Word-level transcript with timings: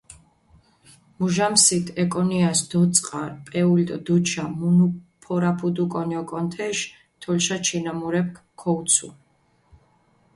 მუჟამსით 1.23 1.87
ეკონიას 2.03 2.59
დოწყარჷ 2.71 3.35
პეული 3.49 3.83
დო 3.89 3.97
დუდშა 4.05 4.45
მუნუფორაფუდუკონ 4.61 6.09
ოკონ 6.21 6.45
თეშ, 6.53 6.77
თოლშა 7.21 7.57
ჩილამურეფქ 7.65 8.35
ქოუცუ. 8.61 9.07